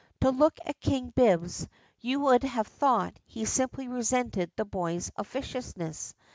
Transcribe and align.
To 0.21 0.31
look 0.31 0.57
at 0.65 0.79
King 0.79 1.11
Bibbs 1.15 1.67
you 1.99 2.21
would 2.21 2.41
have 2.41 2.65
thought 2.65 3.19
he 3.27 3.45
simply 3.45 3.87
resented 3.87 4.49
the 4.55 4.65
boy's 4.65 5.11
officiousness. 5.15 6.15